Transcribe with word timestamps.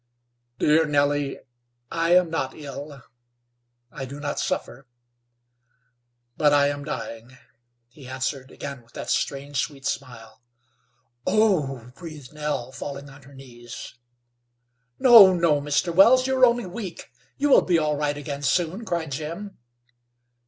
"Dear 0.57 0.87
Nellie, 0.87 1.37
I 1.91 2.15
am 2.15 2.31
not 2.31 2.57
ill. 2.57 3.03
I 3.91 4.05
do 4.05 4.19
not 4.19 4.39
suffer, 4.39 4.87
but 6.35 6.51
I 6.51 6.69
am 6.69 6.83
dying," 6.83 7.37
he 7.87 8.07
answered, 8.07 8.49
again 8.49 8.81
with 8.81 8.93
that 8.93 9.11
strange, 9.11 9.57
sweet 9.59 9.85
smile. 9.85 10.41
"Oh 11.27 11.77
h 11.77 11.83
h!" 11.89 11.93
breathed 11.93 12.33
Nell, 12.33 12.71
falling 12.71 13.11
on 13.11 13.21
her 13.21 13.35
knees. 13.35 13.93
"No, 14.97 15.33
no, 15.35 15.61
Mr. 15.61 15.93
Wells, 15.93 16.25
you 16.25 16.35
are 16.35 16.47
only 16.47 16.65
weak; 16.65 17.11
you 17.37 17.49
will 17.49 17.61
be 17.61 17.77
all 17.77 17.95
right 17.95 18.17
again 18.17 18.41
soon," 18.41 18.83
cried 18.85 19.11
Jim. 19.11 19.59